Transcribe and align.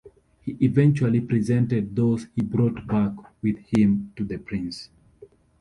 He 0.41 0.57
eventually 0.61 1.21
presented 1.21 1.95
those 1.95 2.25
he 2.35 2.41
brought 2.41 2.87
back 2.87 3.13
with 3.43 3.57
him 3.67 4.11
to 4.15 4.23
the 4.23 4.37
prince. 4.39 4.89